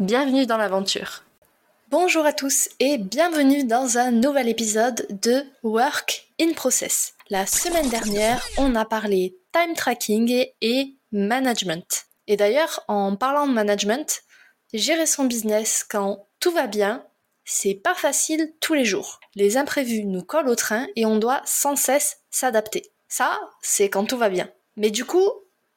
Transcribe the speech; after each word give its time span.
Bienvenue 0.00 0.44
dans 0.44 0.56
l'aventure. 0.56 1.22
Bonjour 1.88 2.26
à 2.26 2.32
tous 2.32 2.68
et 2.80 2.98
bienvenue 2.98 3.62
dans 3.62 3.96
un 3.96 4.10
nouvel 4.10 4.48
épisode 4.48 5.06
de 5.22 5.44
Work 5.62 6.26
in 6.40 6.52
Process. 6.52 7.14
La 7.30 7.46
semaine 7.46 7.88
dernière, 7.88 8.44
on 8.58 8.74
a 8.74 8.84
parlé 8.84 9.38
time 9.52 9.72
tracking 9.76 10.46
et 10.60 10.96
management. 11.12 12.06
Et 12.26 12.36
d'ailleurs, 12.36 12.82
en 12.88 13.14
parlant 13.14 13.46
de 13.46 13.52
management, 13.52 14.22
gérer 14.72 15.06
son 15.06 15.26
business 15.26 15.86
quand 15.88 16.26
tout 16.40 16.50
va 16.50 16.66
bien, 16.66 17.06
c'est 17.44 17.74
pas 17.74 17.94
facile 17.94 18.52
tous 18.58 18.74
les 18.74 18.84
jours. 18.84 19.20
Les 19.36 19.56
imprévus 19.56 20.04
nous 20.06 20.24
collent 20.24 20.48
au 20.48 20.56
train 20.56 20.88
et 20.96 21.06
on 21.06 21.18
doit 21.18 21.42
sans 21.44 21.76
cesse 21.76 22.18
s'adapter. 22.32 22.90
Ça, 23.06 23.38
c'est 23.62 23.90
quand 23.90 24.06
tout 24.06 24.18
va 24.18 24.28
bien. 24.28 24.50
Mais 24.76 24.90
du 24.90 25.04
coup, 25.04 25.30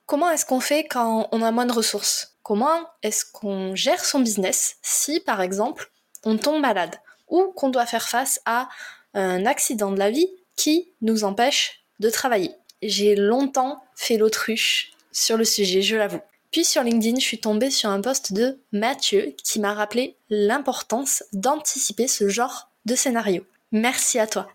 comment 0.08 0.32
est-ce 0.32 0.48
qu'on 0.48 0.60
fait 0.60 0.86
quand 0.88 1.30
on 1.32 1.44
a 1.44 1.52
moins 1.52 1.68
de 1.68 1.74
ressources? 1.74 2.37
Comment 2.48 2.88
est-ce 3.04 3.26
qu'on 3.30 3.76
gère 3.76 4.06
son 4.06 4.22
business 4.22 4.78
si, 4.82 5.20
par 5.20 5.42
exemple, 5.42 5.92
on 6.24 6.38
tombe 6.38 6.62
malade 6.62 6.96
ou 7.28 7.52
qu'on 7.54 7.68
doit 7.68 7.86
faire 7.86 8.08
face 8.08 8.40
à 8.46 8.70
un 9.14 9.46
accident 9.46 9.92
de 9.92 10.00
la 10.00 10.12
vie 10.12 10.30
qui 10.56 10.94
nous 11.02 11.26
empêche 11.26 11.84
de 12.00 12.10
travailler? 12.10 12.52
J'ai 12.82 13.18
longtemps 13.18 13.84
fait 13.96 14.16
l'autruche 14.16 14.94
sur 15.12 15.36
le 15.36 15.44
sujet, 15.44 15.82
je 15.82 15.98
l'avoue. 15.98 16.22
Puis 16.50 16.64
sur 16.64 16.84
LinkedIn, 16.84 17.20
je 17.20 17.26
suis 17.26 17.42
tombée 17.42 17.70
sur 17.70 17.90
un 17.90 18.00
post 18.00 18.32
de 18.32 18.62
Mathieu 18.72 19.36
qui 19.44 19.60
m'a 19.60 19.74
rappelé 19.74 20.16
l'importance 20.30 21.26
d'anticiper 21.34 22.08
ce 22.08 22.30
genre 22.30 22.70
de 22.86 22.96
scénario. 22.96 23.46
Merci 23.74 24.20
à 24.20 24.28
toi. 24.28 24.48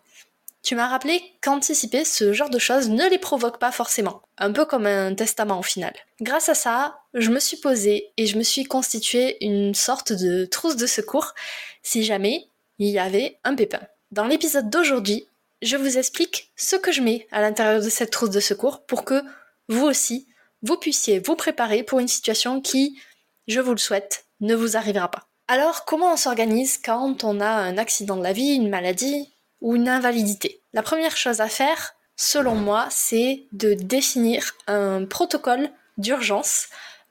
Tu 0.63 0.77
m'as 0.77 0.87
rappelé 0.87 1.21
qu'anticiper 1.41 2.05
ce 2.05 2.33
genre 2.33 2.51
de 2.51 2.59
choses 2.59 2.89
ne 2.89 3.09
les 3.11 3.19
provoque 3.19 3.59
pas 3.59 3.73
forcément. 3.73 4.23
Un 4.39 4.53
peu 4.53 4.65
comme 4.65 4.87
un 4.87 5.15
testament 5.15 5.59
au 5.59 5.63
final. 5.63 5.93
Grâce 6.21 6.49
à 6.49 6.55
ça, 6.55 7.01
je 7.15 7.31
me 7.31 7.41
suis 7.41 7.57
posée 7.57 8.13
et 8.17 8.27
je 8.27 8.39
me 8.39 8.45
suis 8.45 8.65
constituée 8.65 9.45
une 9.45 9.75
sorte 9.75 10.13
de 10.13 10.45
trousse 10.45 10.77
de 10.77 10.87
secours 10.87 11.35
si 11.83 12.05
jamais 12.05 12.47
il 12.79 12.89
y 12.89 12.99
avait 13.01 13.39
un 13.43 13.57
pépin. 13.57 13.81
Dans 14.13 14.27
l'épisode 14.27 14.71
d'aujourd'hui, 14.71 15.27
je 15.63 15.77
vous 15.77 15.99
explique 15.99 16.53
ce 16.57 16.77
que 16.77 16.93
je 16.93 17.03
mets 17.03 17.27
à 17.33 17.41
l'intérieur 17.41 17.83
de 17.83 17.89
cette 17.89 18.11
trousse 18.11 18.31
de 18.31 18.41
secours 18.41 18.85
pour 18.87 19.05
que 19.05 19.23
vous 19.69 19.85
aussi, 19.85 20.29
vous 20.63 20.77
puissiez 20.77 21.19
vous 21.19 21.35
préparer 21.35 21.83
pour 21.83 21.99
une 21.99 22.09
situation 22.09 22.61
qui, 22.61 23.01
je 23.49 23.61
vous 23.61 23.73
le 23.73 23.79
souhaite, 23.79 24.27
ne 24.41 24.55
vous 24.55 24.77
arrivera 24.77 25.11
pas. 25.11 25.27
Alors, 25.49 25.85
comment 25.85 26.13
on 26.13 26.17
s'organise 26.17 26.79
quand 26.79 27.25
on 27.25 27.41
a 27.41 27.49
un 27.49 27.79
accident 27.79 28.17
de 28.17 28.23
la 28.23 28.33
vie, 28.33 28.55
une 28.55 28.69
maladie, 28.69 29.32
ou 29.63 29.75
une 29.77 29.89
invalidité. 29.89 30.61
La 30.75 30.83
première 30.83 31.17
chose 31.17 31.41
à 31.41 31.49
faire, 31.49 31.95
selon 32.17 32.55
moi, 32.55 32.89
c'est 32.91 33.45
de 33.53 33.73
définir 33.73 34.55
un 34.67 35.07
protocole 35.07 35.71
d'urgence 35.97 36.67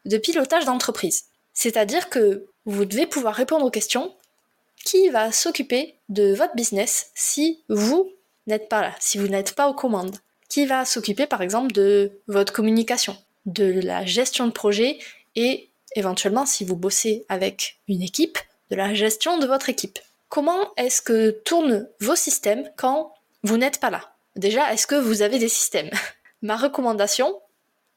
de 0.06 0.18
pilotage 0.18 0.66
d'entreprise. 0.66 1.26
C'est-à-dire 1.54 2.10
que 2.10 2.46
vous 2.66 2.86
devez 2.86 3.08
pouvoir 3.08 3.34
répondre 3.34 3.66
aux 3.66 3.72
questions 3.72 4.14
qui 4.84 5.10
va 5.10 5.32
s'occuper 5.32 5.96
de 6.10 6.34
votre 6.34 6.56
business 6.56 7.12
si 7.16 7.64
vous 7.70 8.12
n'êtes 8.48 8.70
pas 8.70 8.82
là, 8.82 8.96
si 9.00 9.18
vous 9.18 9.28
n'êtes 9.28 9.54
pas 9.56 9.68
aux 9.68 9.74
commandes? 9.74 10.18
Qui 10.50 10.66
va 10.66 10.86
s'occuper 10.86 11.28
par 11.28 11.42
exemple 11.42 11.72
de 11.72 12.20
votre 12.28 12.52
communication, 12.52 13.16
de 13.46 13.80
la 13.82 14.06
gestion 14.06 14.48
de 14.48 14.52
projet 14.52 15.00
et 15.36 15.70
éventuellement 15.96 16.46
si 16.46 16.66
vous 16.66 16.76
bossez 16.76 17.26
avec 17.30 17.80
une 17.88 18.02
équipe, 18.02 18.38
de 18.70 18.76
la 18.76 18.94
gestion 18.94 19.38
de 19.38 19.48
votre 19.48 19.70
équipe? 19.70 20.00
Comment 20.32 20.74
est-ce 20.78 21.02
que 21.02 21.32
tournent 21.44 21.90
vos 22.00 22.16
systèmes 22.16 22.72
quand 22.78 23.14
vous 23.44 23.58
n'êtes 23.58 23.82
pas 23.82 23.90
là? 23.90 24.16
Déjà, 24.38 24.72
est-ce 24.72 24.88
que 24.88 24.96
vous 24.96 25.24
avez 25.24 25.40
des 25.40 25.50
systèmes? 25.50 25.90
Ma 26.42 26.56
recommandation, 26.56 27.42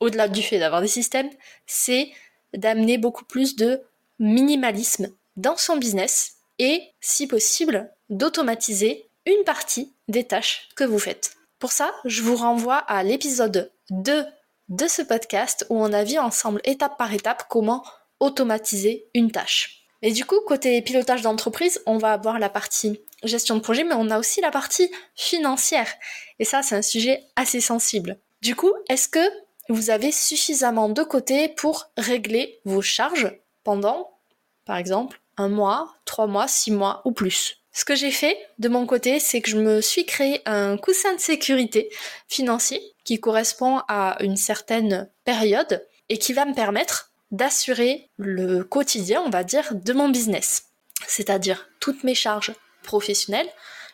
au-delà 0.01 0.27
du 0.27 0.43
fait 0.43 0.59
d'avoir 0.59 0.81
des 0.81 0.89
systèmes, 0.89 1.31
c'est 1.69 2.11
d'amener 2.53 2.99
beaucoup 2.99 3.25
plus 3.25 3.55
de 3.55 3.81
minimalisme 4.19 5.15
dans 5.37 5.57
son 5.57 5.77
business 5.77 6.39
et, 6.59 6.83
si 7.01 7.29
possible, 7.29 7.89
d'automatiser 8.11 9.09
une 9.27 9.45
partie 9.45 9.93
des 10.09 10.25
tâches 10.25 10.71
que 10.75 10.83
vous 10.83 10.99
faites. 10.99 11.37
Pour 11.61 11.71
ça, 11.71 11.95
je 12.05 12.23
vous 12.23 12.35
renvoie 12.35 12.79
à 12.79 13.05
l'épisode 13.05 13.71
2 13.91 14.25
de 14.71 14.89
ce 14.89 15.03
podcast 15.03 15.67
où 15.71 15.81
on 15.81 15.93
a 15.93 16.03
vu 16.03 16.19
ensemble 16.19 16.61
étape 16.65 16.99
par 16.99 17.13
étape 17.13 17.47
comment 17.49 17.85
automatiser 18.19 19.07
une 19.15 19.31
tâche. 19.31 19.84
Et 20.07 20.13
du 20.13 20.27
coup, 20.27 20.39
côté 20.47 20.83
pilotage 20.83 21.23
d'entreprise, 21.23 21.81
on 21.87 21.97
va 21.97 22.13
avoir 22.13 22.39
la 22.39 22.51
partie 22.51 23.01
gestion 23.23 23.57
de 23.57 23.61
projet, 23.61 23.85
mais 23.85 23.95
on 23.95 24.11
a 24.11 24.19
aussi 24.19 24.43
la 24.43 24.51
partie 24.51 24.91
financière. 25.15 25.91
Et 26.39 26.45
ça, 26.45 26.63
c'est 26.63 26.77
un 26.77 26.83
sujet 26.83 27.25
assez 27.37 27.63
sensible. 27.63 28.19
Du 28.43 28.55
coup, 28.55 28.71
est-ce 28.91 29.09
que 29.09 29.27
vous 29.71 29.89
avez 29.89 30.13
suffisamment 30.13 30.91
de 30.91 31.03
côté 31.03 31.49
pour 31.49 31.87
régler 31.97 32.61
vos 32.67 32.83
charges 32.83 33.35
pendant, 33.63 34.11
par 34.67 34.77
exemple, 34.77 35.23
un 35.39 35.49
mois, 35.49 35.95
trois 36.05 36.27
mois, 36.27 36.49
six 36.49 36.71
mois 36.71 37.01
ou 37.07 37.13
plus? 37.13 37.63
Ce 37.73 37.87
que 37.87 37.95
j'ai 37.95 38.11
fait 38.11 38.37
de 38.59 38.69
mon 38.69 38.85
côté, 38.85 39.19
c'est 39.19 39.41
que 39.41 39.49
je 39.49 39.57
me 39.57 39.81
suis 39.81 40.05
créé 40.05 40.43
un 40.45 40.77
coussin 40.77 41.15
de 41.15 41.21
sécurité 41.21 41.89
financier 42.29 42.83
qui 43.05 43.21
correspond 43.21 43.81
à 43.89 44.19
une 44.21 44.37
certaine 44.37 45.11
période 45.25 45.83
et 46.11 46.19
qui 46.19 46.35
va 46.35 46.45
me 46.45 46.55
permettre 46.55 47.14
d'assurer 47.31 48.11
le 48.17 48.63
quotidien, 48.63 49.23
on 49.25 49.31
va 49.31 49.45
dire, 49.45 49.75
de 49.75 49.93
mon 49.93 50.09
business. 50.09 50.67
C'est-à-dire 51.07 51.69
toutes 51.81 52.05
mes 52.05 52.15
charges 52.15 52.53
professionnelles, 52.83 53.49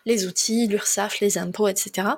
les 0.06 0.26
outils, 0.26 0.66
l'URSSAF, 0.66 1.20
les 1.20 1.38
impôts, 1.38 1.68
etc. 1.68 2.08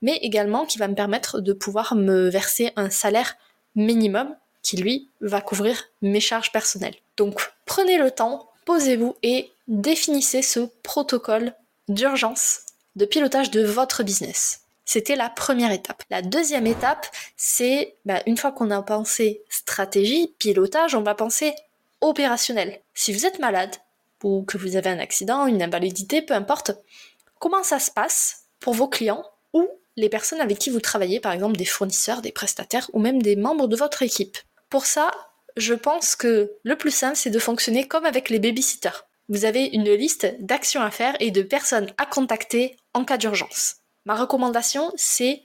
Mais 0.00 0.16
également 0.22 0.66
qui 0.66 0.78
va 0.78 0.88
me 0.88 0.94
permettre 0.94 1.40
de 1.40 1.52
pouvoir 1.52 1.94
me 1.94 2.28
verser 2.28 2.72
un 2.76 2.90
salaire 2.90 3.36
minimum 3.74 4.34
qui, 4.62 4.76
lui, 4.76 5.10
va 5.20 5.40
couvrir 5.40 5.84
mes 6.02 6.20
charges 6.20 6.52
personnelles. 6.52 6.96
Donc, 7.16 7.40
prenez 7.66 7.98
le 7.98 8.10
temps, 8.10 8.48
posez-vous 8.64 9.16
et 9.22 9.50
définissez 9.68 10.42
ce 10.42 10.60
protocole 10.82 11.54
d'urgence 11.88 12.60
de 12.96 13.04
pilotage 13.04 13.50
de 13.50 13.64
votre 13.64 14.02
business. 14.02 14.61
C'était 14.84 15.16
la 15.16 15.30
première 15.30 15.72
étape. 15.72 16.02
La 16.10 16.22
deuxième 16.22 16.66
étape, 16.66 17.06
c'est 17.36 17.96
bah, 18.04 18.22
une 18.26 18.36
fois 18.36 18.52
qu'on 18.52 18.70
a 18.70 18.82
pensé 18.82 19.42
stratégie, 19.48 20.34
pilotage, 20.38 20.94
on 20.94 21.02
va 21.02 21.14
penser 21.14 21.54
opérationnel. 22.00 22.80
Si 22.94 23.12
vous 23.12 23.26
êtes 23.26 23.38
malade 23.38 23.74
ou 24.22 24.42
que 24.42 24.58
vous 24.58 24.76
avez 24.76 24.90
un 24.90 24.98
accident, 24.98 25.46
une 25.46 25.62
invalidité, 25.62 26.22
peu 26.22 26.34
importe, 26.34 26.72
comment 27.38 27.62
ça 27.62 27.78
se 27.78 27.90
passe 27.90 28.44
pour 28.60 28.74
vos 28.74 28.88
clients 28.88 29.24
ou 29.52 29.68
les 29.96 30.08
personnes 30.08 30.40
avec 30.40 30.58
qui 30.58 30.70
vous 30.70 30.80
travaillez, 30.80 31.20
par 31.20 31.32
exemple 31.32 31.56
des 31.56 31.64
fournisseurs, 31.64 32.22
des 32.22 32.32
prestataires 32.32 32.90
ou 32.92 33.00
même 33.00 33.22
des 33.22 33.36
membres 33.36 33.68
de 33.68 33.76
votre 33.76 34.02
équipe? 34.02 34.38
Pour 34.68 34.86
ça, 34.86 35.10
je 35.56 35.74
pense 35.74 36.16
que 36.16 36.52
le 36.62 36.76
plus 36.76 36.90
simple, 36.94 37.16
c'est 37.16 37.30
de 37.30 37.38
fonctionner 37.38 37.86
comme 37.86 38.06
avec 38.06 38.30
les 38.30 38.38
babysitters. 38.38 39.06
Vous 39.28 39.44
avez 39.44 39.66
une 39.66 39.92
liste 39.92 40.34
d'actions 40.40 40.82
à 40.82 40.90
faire 40.90 41.14
et 41.20 41.30
de 41.30 41.42
personnes 41.42 41.92
à 41.98 42.06
contacter 42.06 42.76
en 42.94 43.04
cas 43.04 43.18
d'urgence. 43.18 43.81
Ma 44.04 44.16
recommandation, 44.16 44.92
c'est 44.96 45.42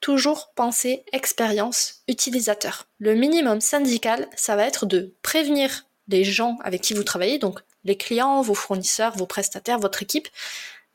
toujours 0.00 0.50
penser 0.54 1.04
expérience 1.12 2.02
utilisateur. 2.08 2.86
Le 2.98 3.14
minimum 3.14 3.60
syndical, 3.60 4.28
ça 4.34 4.56
va 4.56 4.64
être 4.64 4.86
de 4.86 5.14
prévenir 5.22 5.86
les 6.08 6.24
gens 6.24 6.58
avec 6.64 6.80
qui 6.80 6.94
vous 6.94 7.04
travaillez, 7.04 7.38
donc 7.38 7.60
les 7.84 7.96
clients, 7.96 8.42
vos 8.42 8.54
fournisseurs, 8.54 9.16
vos 9.16 9.26
prestataires, 9.26 9.78
votre 9.78 10.02
équipe, 10.02 10.28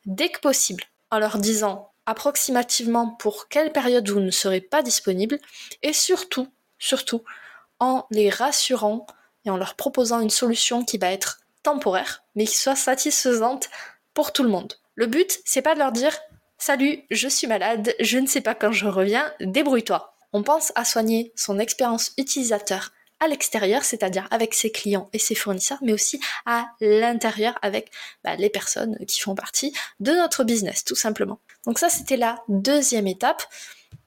dès 0.05 0.29
que 0.29 0.39
possible, 0.39 0.83
en 1.11 1.19
leur 1.19 1.37
disant 1.37 1.91
approximativement 2.05 3.07
pour 3.07 3.47
quelle 3.47 3.71
période 3.71 4.09
vous 4.09 4.19
ne 4.19 4.31
serez 4.31 4.61
pas 4.61 4.83
disponible, 4.83 5.39
et 5.81 5.93
surtout, 5.93 6.47
surtout, 6.77 7.23
en 7.79 8.05
les 8.11 8.29
rassurant 8.29 9.07
et 9.45 9.49
en 9.49 9.57
leur 9.57 9.75
proposant 9.75 10.19
une 10.19 10.29
solution 10.29 10.83
qui 10.83 10.97
va 10.97 11.11
être 11.11 11.39
temporaire, 11.63 12.23
mais 12.35 12.45
qui 12.45 12.55
soit 12.55 12.75
satisfaisante 12.75 13.69
pour 14.13 14.33
tout 14.33 14.43
le 14.43 14.49
monde. 14.49 14.73
Le 14.95 15.07
but, 15.07 15.39
c'est 15.45 15.61
pas 15.61 15.73
de 15.73 15.79
leur 15.79 15.91
dire 15.91 16.15
Salut, 16.57 17.03
je 17.11 17.27
suis 17.27 17.47
malade, 17.47 17.93
je 17.99 18.17
ne 18.17 18.27
sais 18.27 18.41
pas 18.41 18.55
quand 18.55 18.71
je 18.71 18.87
reviens, 18.87 19.31
débrouille-toi. 19.39 20.15
On 20.33 20.41
pense 20.41 20.71
à 20.75 20.85
soigner 20.85 21.31
son 21.35 21.59
expérience 21.59 22.13
utilisateur 22.17 22.91
à 23.19 23.27
l'extérieur, 23.27 23.83
c'est-à-dire 23.83 24.27
avec 24.31 24.53
ses 24.53 24.71
clients 24.71 25.09
et 25.13 25.19
ses 25.19 25.35
fournisseurs, 25.35 25.77
mais 25.81 25.93
aussi 25.93 26.19
à 26.45 26.67
l'intérieur 26.81 27.57
avec 27.61 27.91
bah, 28.23 28.35
les 28.35 28.49
personnes 28.49 28.97
qui 29.05 29.19
font 29.19 29.35
partie 29.35 29.73
de 29.99 30.11
notre 30.11 30.43
business, 30.43 30.83
tout 30.83 30.95
simplement. 30.95 31.39
Donc 31.65 31.79
ça, 31.79 31.89
c'était 31.89 32.17
la 32.17 32.43
deuxième 32.47 33.07
étape. 33.07 33.43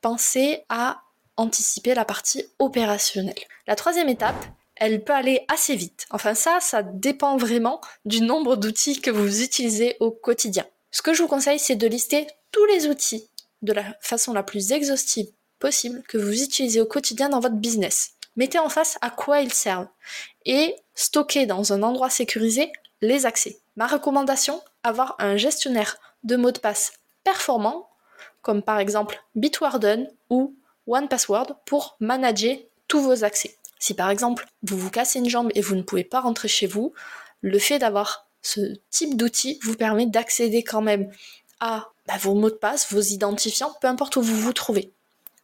Pensez 0.00 0.64
à 0.68 1.02
anticiper 1.36 1.94
la 1.94 2.04
partie 2.04 2.44
opérationnelle. 2.58 3.34
La 3.66 3.76
troisième 3.76 4.08
étape, 4.08 4.44
elle 4.76 5.02
peut 5.02 5.14
aller 5.14 5.44
assez 5.48 5.76
vite. 5.76 6.06
Enfin 6.10 6.34
ça, 6.34 6.58
ça 6.60 6.82
dépend 6.82 7.36
vraiment 7.36 7.80
du 8.04 8.20
nombre 8.20 8.56
d'outils 8.56 9.00
que 9.00 9.10
vous 9.10 9.42
utilisez 9.42 9.96
au 10.00 10.10
quotidien. 10.10 10.66
Ce 10.90 11.02
que 11.02 11.14
je 11.14 11.22
vous 11.22 11.28
conseille, 11.28 11.58
c'est 11.58 11.76
de 11.76 11.86
lister 11.86 12.26
tous 12.52 12.64
les 12.66 12.86
outils 12.86 13.28
de 13.62 13.72
la 13.72 13.84
façon 14.00 14.32
la 14.32 14.42
plus 14.42 14.72
exhaustive 14.72 15.30
possible 15.58 16.02
que 16.08 16.18
vous 16.18 16.42
utilisez 16.42 16.80
au 16.80 16.86
quotidien 16.86 17.28
dans 17.28 17.40
votre 17.40 17.56
business. 17.56 18.12
Mettez 18.36 18.58
en 18.58 18.68
face 18.68 18.98
à 19.00 19.10
quoi 19.10 19.40
ils 19.40 19.52
servent 19.52 19.88
et 20.46 20.76
stockez 20.94 21.46
dans 21.46 21.72
un 21.72 21.82
endroit 21.82 22.10
sécurisé 22.10 22.72
les 23.00 23.26
accès. 23.26 23.58
Ma 23.76 23.86
recommandation, 23.86 24.62
avoir 24.82 25.16
un 25.18 25.36
gestionnaire 25.36 25.98
de 26.24 26.36
mots 26.36 26.52
de 26.52 26.58
passe 26.58 26.92
performant, 27.24 27.88
comme 28.42 28.62
par 28.62 28.78
exemple 28.78 29.22
Bitwarden 29.34 30.08
ou 30.30 30.54
OnePassword 30.86 31.58
pour 31.66 31.96
manager 32.00 32.56
tous 32.86 33.00
vos 33.00 33.24
accès. 33.24 33.56
Si 33.78 33.94
par 33.94 34.10
exemple 34.10 34.46
vous 34.62 34.78
vous 34.78 34.90
cassez 34.90 35.18
une 35.18 35.28
jambe 35.28 35.50
et 35.54 35.60
vous 35.60 35.74
ne 35.76 35.82
pouvez 35.82 36.04
pas 36.04 36.20
rentrer 36.20 36.48
chez 36.48 36.66
vous, 36.66 36.92
le 37.40 37.58
fait 37.58 37.78
d'avoir 37.78 38.28
ce 38.42 38.60
type 38.90 39.16
d'outil 39.16 39.58
vous 39.62 39.76
permet 39.76 40.06
d'accéder 40.06 40.62
quand 40.62 40.80
même 40.80 41.10
à 41.60 41.90
bah, 42.08 42.14
vos 42.19 42.34
mots 42.34 42.50
de 42.50 42.55
passe, 42.55 42.90
vos 42.90 43.02
identifiants, 43.02 43.76
peu 43.81 43.87
importe 43.87 44.16
où 44.16 44.22
vous 44.22 44.40
vous 44.40 44.55
trouvez. 44.55 44.90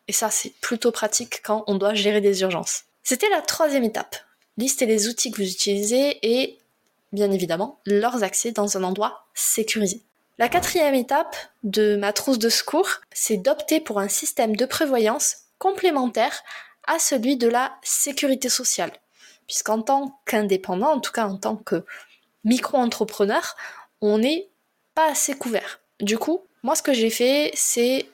Et 0.09 0.13
ça, 0.13 0.31
c'est 0.31 0.55
plutôt 0.61 0.91
pratique 0.91 1.43
quand 1.45 1.63
on 1.67 1.77
doit 1.77 1.95
gérer 1.95 2.23
des 2.23 2.41
urgences. 2.41 2.85
C'était 3.03 3.29
la 3.29 3.43
troisième 3.43 3.85
étape. 3.85 4.17
Listez 4.57 4.87
les 4.87 5.09
outils 5.09 5.31
que 5.31 5.43
vous 5.43 5.49
utilisez 5.49 6.19
et, 6.23 6.59
bien 7.13 7.31
évidemment, 7.31 7.81
leurs 7.85 8.25
accès 8.25 8.51
dans 8.51 8.79
un 8.79 8.83
endroit 8.83 9.27
sécurisé. 9.35 10.03
La 10.39 10.49
quatrième 10.49 10.95
étape 10.95 11.37
de 11.65 11.97
ma 11.97 12.13
trousse 12.13 12.39
de 12.39 12.49
secours, 12.49 13.01
c'est 13.13 13.37
d'opter 13.37 13.81
pour 13.81 14.01
un 14.01 14.09
système 14.09 14.57
de 14.57 14.65
prévoyance 14.65 15.37
complémentaire 15.59 16.43
à 16.87 16.99
celui 16.99 17.37
de 17.37 17.49
la 17.49 17.77
sécurité 17.83 18.49
sociale. 18.49 18.93
Puisqu'en 19.47 19.83
tant 19.83 20.19
qu'indépendant, 20.25 20.93
en 20.93 21.01
tout 21.01 21.13
cas 21.13 21.27
en 21.27 21.37
tant 21.37 21.57
que 21.57 21.85
micro-entrepreneur, 22.45 23.55
on 24.01 24.19
n'est 24.19 24.49
pas 24.95 25.11
assez 25.11 25.37
couvert. 25.37 25.81
Du 26.05 26.19
coup, 26.19 26.43
moi 26.63 26.75
ce 26.75 26.83
que 26.83 26.93
j'ai 26.93 27.09
fait, 27.09 27.51
c'est 27.55 28.05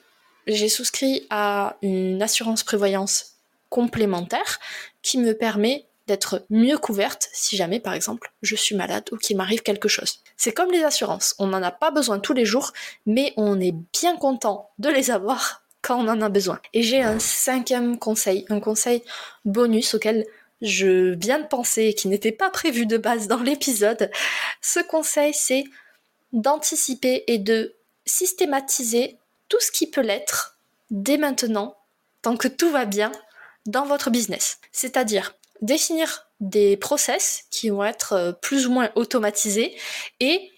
j'ai 0.47 0.69
souscrit 0.69 1.27
à 1.29 1.75
une 1.81 2.21
assurance 2.21 2.63
prévoyance 2.63 3.33
complémentaire 3.67 4.61
qui 5.01 5.17
me 5.17 5.33
permet 5.33 5.87
d'être 6.07 6.45
mieux 6.49 6.77
couverte 6.77 7.27
si 7.33 7.57
jamais, 7.57 7.81
par 7.81 7.93
exemple, 7.93 8.31
je 8.43 8.55
suis 8.55 8.75
malade 8.75 9.09
ou 9.11 9.17
qu'il 9.17 9.35
m'arrive 9.35 9.61
quelque 9.61 9.89
chose. 9.89 10.19
C'est 10.37 10.53
comme 10.53 10.71
les 10.71 10.85
assurances, 10.85 11.35
on 11.37 11.47
n'en 11.47 11.61
a 11.61 11.69
pas 11.71 11.91
besoin 11.91 12.19
tous 12.19 12.31
les 12.31 12.45
jours, 12.45 12.71
mais 13.05 13.33
on 13.35 13.59
est 13.59 13.75
bien 13.91 14.15
content 14.15 14.69
de 14.79 14.87
les 14.87 15.11
avoir 15.11 15.61
quand 15.81 15.99
on 15.99 16.07
en 16.07 16.21
a 16.21 16.29
besoin. 16.29 16.61
Et 16.73 16.83
j'ai 16.83 17.01
un 17.01 17.19
cinquième 17.19 17.99
conseil, 17.99 18.45
un 18.47 18.61
conseil 18.61 19.03
bonus 19.43 19.95
auquel 19.95 20.25
je 20.61 21.13
viens 21.15 21.39
de 21.39 21.47
penser, 21.47 21.93
qui 21.93 22.07
n'était 22.07 22.31
pas 22.31 22.51
prévu 22.51 22.85
de 22.85 22.95
base 22.95 23.27
dans 23.27 23.41
l'épisode. 23.41 24.09
Ce 24.61 24.79
conseil, 24.79 25.33
c'est 25.33 25.65
d'anticiper 26.31 27.25
et 27.27 27.37
de 27.37 27.75
systématiser 28.05 29.17
tout 29.49 29.59
ce 29.59 29.71
qui 29.71 29.87
peut 29.87 30.01
l'être 30.01 30.59
dès 30.89 31.17
maintenant, 31.17 31.77
tant 32.21 32.37
que 32.37 32.47
tout 32.47 32.69
va 32.69 32.85
bien 32.85 33.11
dans 33.65 33.85
votre 33.85 34.09
business. 34.09 34.59
C'est-à-dire 34.71 35.35
définir 35.61 36.27
des 36.39 36.75
process 36.75 37.43
qui 37.51 37.69
vont 37.69 37.83
être 37.83 38.13
euh, 38.13 38.31
plus 38.31 38.65
ou 38.65 38.71
moins 38.71 38.89
automatisés 38.95 39.77
et 40.19 40.51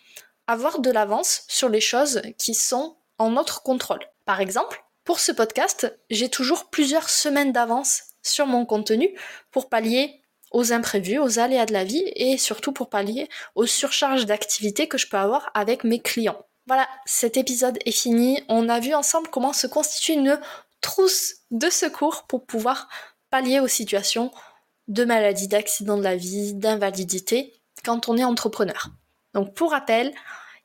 avoir 0.48 0.80
de 0.80 0.90
l'avance 0.90 1.44
sur 1.48 1.70
les 1.70 1.82
choses 1.82 2.22
qui 2.38 2.54
sont 2.54 2.96
en 3.18 3.32
notre 3.32 3.64
contrôle. 3.64 4.00
Par 4.26 4.40
exemple, 4.42 4.84
pour 5.04 5.20
ce 5.20 5.32
podcast, 5.32 5.94
j'ai 6.10 6.30
toujours 6.30 6.70
plusieurs 6.70 7.10
semaines 7.10 7.52
d'avance 7.52 8.04
sur 8.22 8.48
mon 8.48 8.66
contenu 8.66 9.14
pour 9.52 9.70
pallier 9.70 10.22
aux 10.52 10.72
imprévus, 10.72 11.20
aux 11.20 11.40
aléas 11.40 11.66
de 11.66 11.74
la 11.74 11.84
vie 11.84 12.06
et 12.16 12.38
surtout 12.38 12.72
pour 12.72 12.90
pallier 12.90 13.28
aux 13.56 13.66
surcharges 13.66 14.26
d'activités 14.26 14.88
que 14.88 14.98
je 14.98 15.08
peux 15.08 15.18
avoir 15.18 15.52
avec 15.54 15.84
mes 15.84 16.00
clients. 16.00 16.46
Voilà, 16.66 16.88
cet 17.06 17.36
épisode 17.38 17.78
est 17.86 17.92
fini. 17.92 18.42
On 18.48 18.70
a 18.70 18.80
vu 18.80 18.94
ensemble 18.94 19.28
comment 19.30 19.54
se 19.54 19.68
constitue 19.68 20.14
une 20.14 20.40
trousse 20.82 21.36
de 21.52 21.70
secours 21.70 22.26
pour 22.28 22.46
pouvoir 22.46 22.88
pallier 23.30 23.60
aux 23.60 23.68
situations 23.68 24.32
de 24.88 25.06
maladie, 25.06 25.48
d'accident 25.48 25.98
de 25.98 26.04
la 26.04 26.16
vie, 26.16 26.54
d'invalidité 26.54 27.54
quand 27.84 28.08
on 28.08 28.18
est 28.18 28.24
entrepreneur. 28.24 28.90
Donc 29.34 29.56
pour 29.56 29.72
rappel, 29.72 30.14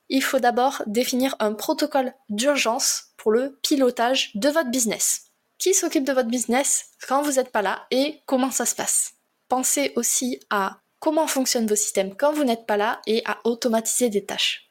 il 0.09 0.23
faut 0.23 0.39
d'abord 0.39 0.83
définir 0.87 1.35
un 1.41 1.55
protocole 1.55 2.15
d'urgence 2.29 3.09
pour 3.17 3.33
le 3.33 3.59
pilotage 3.63 4.31
de 4.35 4.49
votre 4.49 4.71
business. 4.71 5.27
Qui 5.59 5.75
s'occupe 5.75 6.05
de 6.05 6.13
votre 6.13 6.29
business 6.29 6.87
quand 7.09 7.23
vous 7.23 7.33
n'êtes 7.33 7.51
pas 7.51 7.63
là 7.63 7.87
et 7.91 8.21
comment 8.27 8.51
ça 8.51 8.67
se 8.67 8.75
passe? 8.75 9.15
Pensez 9.49 9.93
aussi 9.97 10.41
à 10.51 10.79
comment 11.01 11.27
fonctionnent 11.27 11.67
vos 11.67 11.75
systèmes 11.75 12.15
quand 12.15 12.33
vous 12.33 12.45
n'êtes 12.45 12.67
pas 12.67 12.77
là 12.77 13.01
et 13.07 13.23
à 13.25 13.39
automatiser 13.45 14.09
des 14.09 14.25
tâches. 14.25 14.68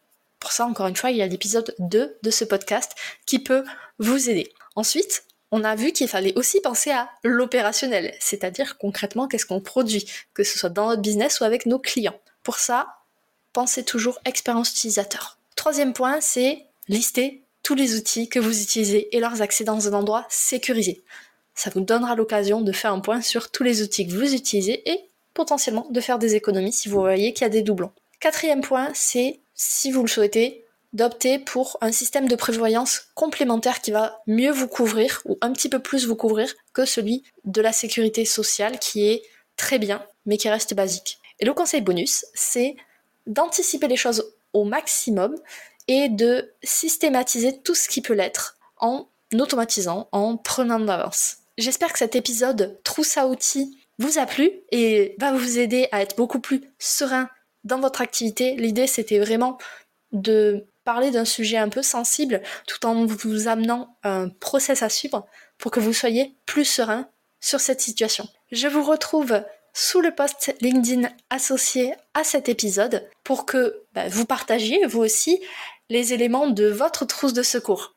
Pour 0.47 0.53
ça, 0.53 0.65
encore 0.65 0.87
une 0.87 0.95
fois, 0.95 1.11
il 1.11 1.17
y 1.17 1.21
a 1.21 1.27
l'épisode 1.27 1.75
2 1.79 2.19
de 2.23 2.31
ce 2.31 2.45
podcast 2.45 2.93
qui 3.25 3.39
peut 3.39 3.65
vous 3.99 4.29
aider. 4.29 4.49
Ensuite, 4.77 5.25
on 5.51 5.65
a 5.65 5.75
vu 5.75 5.91
qu'il 5.91 6.07
fallait 6.07 6.33
aussi 6.37 6.61
penser 6.61 6.89
à 6.89 7.09
l'opérationnel, 7.21 8.15
c'est-à-dire 8.21 8.77
concrètement 8.77 9.27
qu'est-ce 9.27 9.45
qu'on 9.45 9.59
produit, 9.59 10.09
que 10.33 10.45
ce 10.45 10.57
soit 10.57 10.69
dans 10.69 10.87
notre 10.87 11.01
business 11.01 11.41
ou 11.41 11.43
avec 11.43 11.65
nos 11.65 11.79
clients. 11.79 12.17
Pour 12.43 12.59
ça, 12.59 12.87
pensez 13.51 13.83
toujours 13.83 14.19
expérience 14.23 14.71
utilisateur. 14.71 15.37
Troisième 15.57 15.91
point, 15.91 16.21
c'est 16.21 16.63
lister 16.87 17.43
tous 17.61 17.75
les 17.75 17.97
outils 17.97 18.29
que 18.29 18.39
vous 18.39 18.61
utilisez 18.61 19.13
et 19.13 19.19
leurs 19.19 19.41
accès 19.41 19.65
dans 19.65 19.89
un 19.89 19.93
endroit 19.93 20.25
sécurisé. 20.29 21.03
Ça 21.55 21.71
vous 21.71 21.81
donnera 21.81 22.15
l'occasion 22.15 22.61
de 22.61 22.71
faire 22.71 22.93
un 22.93 23.01
point 23.01 23.19
sur 23.19 23.51
tous 23.51 23.63
les 23.63 23.81
outils 23.81 24.07
que 24.07 24.13
vous 24.13 24.33
utilisez 24.33 24.89
et 24.89 25.09
potentiellement 25.33 25.87
de 25.89 25.99
faire 25.99 26.19
des 26.19 26.35
économies 26.35 26.71
si 26.71 26.87
vous 26.87 27.01
voyez 27.01 27.33
qu'il 27.33 27.43
y 27.43 27.47
a 27.47 27.49
des 27.49 27.63
doublons. 27.63 27.91
Quatrième 28.21 28.61
point, 28.61 28.89
c'est, 28.93 29.41
si 29.57 29.91
vous 29.91 30.03
le 30.03 30.07
souhaitez, 30.07 30.63
d'opter 30.93 31.37
pour 31.39 31.77
un 31.81 31.91
système 31.91 32.29
de 32.29 32.35
prévoyance 32.35 33.09
complémentaire 33.13 33.81
qui 33.81 33.91
va 33.91 34.21
mieux 34.25 34.51
vous 34.51 34.67
couvrir 34.67 35.21
ou 35.25 35.37
un 35.41 35.51
petit 35.51 35.67
peu 35.67 35.79
plus 35.79 36.07
vous 36.07 36.15
couvrir 36.15 36.53
que 36.73 36.85
celui 36.85 37.23
de 37.43 37.61
la 37.61 37.73
sécurité 37.73 38.23
sociale 38.23 38.79
qui 38.79 39.05
est 39.05 39.23
très 39.57 39.79
bien 39.79 40.05
mais 40.25 40.37
qui 40.37 40.49
reste 40.49 40.73
basique. 40.73 41.19
Et 41.39 41.45
le 41.45 41.53
conseil 41.53 41.81
bonus, 41.81 42.25
c'est 42.33 42.75
d'anticiper 43.25 43.87
les 43.87 43.97
choses 43.97 44.33
au 44.53 44.63
maximum 44.63 45.35
et 45.87 46.09
de 46.09 46.53
systématiser 46.63 47.59
tout 47.61 47.75
ce 47.75 47.89
qui 47.89 48.01
peut 48.01 48.13
l'être 48.13 48.57
en 48.77 49.07
automatisant, 49.33 50.07
en 50.11 50.37
prenant 50.37 50.79
de 50.79 50.85
l'avance. 50.85 51.37
J'espère 51.57 51.91
que 51.91 51.99
cet 51.99 52.15
épisode 52.15 52.79
trousse 52.83 53.17
à 53.17 53.27
outils 53.27 53.77
vous 53.99 54.19
a 54.19 54.25
plu 54.25 54.51
et 54.71 55.15
va 55.19 55.31
vous 55.33 55.57
aider 55.57 55.87
à 55.91 56.01
être 56.01 56.15
beaucoup 56.15 56.39
plus 56.39 56.61
serein 56.77 57.29
dans 57.67 57.79
votre 57.79 58.01
activité. 58.01 58.55
L'idée 58.55 58.87
c'était 58.87 59.19
vraiment 59.19 59.57
de 60.11 60.65
parler 60.83 61.11
d'un 61.11 61.25
sujet 61.25 61.57
un 61.57 61.69
peu 61.69 61.81
sensible 61.81 62.41
tout 62.65 62.85
en 62.85 63.05
vous 63.05 63.47
amenant 63.47 63.97
un 64.03 64.29
process 64.29 64.81
à 64.81 64.89
suivre 64.89 65.25
pour 65.57 65.71
que 65.71 65.79
vous 65.79 65.93
soyez 65.93 66.35
plus 66.45 66.65
serein 66.65 67.09
sur 67.41 67.59
cette 67.59 67.81
situation. 67.81 68.27
Je 68.51 68.67
vous 68.67 68.83
retrouve 68.83 69.43
sous 69.73 70.01
le 70.01 70.15
post 70.15 70.55
LinkedIn 70.61 71.09
associé 71.29 71.93
à 72.13 72.23
cet 72.23 72.49
épisode 72.49 73.07
pour 73.23 73.45
que 73.45 73.83
bah, 73.93 74.07
vous 74.07 74.25
partagiez 74.25 74.85
vous 74.87 75.01
aussi 75.01 75.39
les 75.89 76.13
éléments 76.13 76.47
de 76.47 76.67
votre 76.67 77.05
trousse 77.05 77.33
de 77.33 77.43
secours. 77.43 77.96